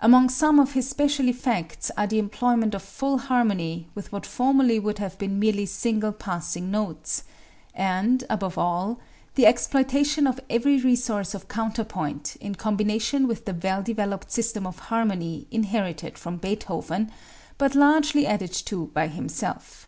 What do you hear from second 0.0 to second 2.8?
Among some of his special effects are the employment